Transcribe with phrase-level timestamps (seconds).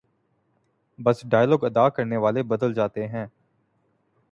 [0.99, 3.25] بس ڈائیلاگ ادا کرنے والے بدل جاتے ہیں۔